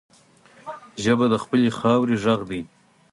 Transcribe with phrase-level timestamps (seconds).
[1.03, 2.61] ژبه د خپلې خاورې غږ دی